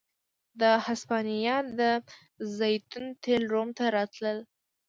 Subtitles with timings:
[0.61, 1.81] د هسپانیا د
[2.57, 4.37] زیتونو تېل روم ته راتلل